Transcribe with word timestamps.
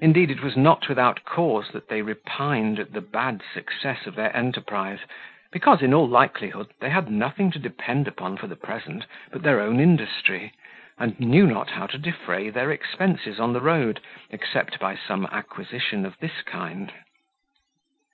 Indeed, 0.00 0.32
it 0.32 0.42
was 0.42 0.56
not 0.56 0.88
without 0.88 1.22
cause 1.22 1.68
that 1.70 1.86
they 1.88 2.02
repined 2.02 2.80
at 2.80 2.92
the 2.92 3.00
bad 3.00 3.44
success 3.54 4.04
of 4.04 4.16
their 4.16 4.36
enterprise; 4.36 4.98
because, 5.52 5.82
in 5.82 5.94
all 5.94 6.08
likelihood, 6.08 6.72
they 6.80 6.90
had 6.90 7.08
nothing 7.12 7.52
to 7.52 7.60
depend 7.60 8.08
upon 8.08 8.38
for 8.38 8.48
the 8.48 8.56
present 8.56 9.06
but 9.30 9.42
their 9.44 9.60
own 9.60 9.78
industry, 9.78 10.52
and 10.98 11.20
knew 11.20 11.46
not 11.46 11.70
how 11.70 11.86
to 11.86 11.96
defray 11.96 12.50
their 12.50 12.72
expenses 12.72 13.38
on 13.38 13.52
the 13.52 13.60
road, 13.60 14.00
except 14.30 14.80
by 14.80 14.96
some 14.96 15.26
acquisition 15.30 16.04
of 16.04 16.18
this 16.18 16.42
kind. 16.44 16.92